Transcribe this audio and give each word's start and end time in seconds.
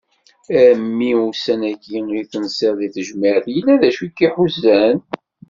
A 0.59 0.61
mmi 0.79 1.11
ussan-agi 1.27 1.97
akk 1.99 2.11
i 2.21 2.23
tensiḍ 2.31 2.73
deg 2.79 2.91
tejmɛt 2.95 3.45
yella 3.55 3.75
d 3.81 3.83
acu 3.89 4.03
i 4.05 4.09
k-iḥuzan? 4.17 4.97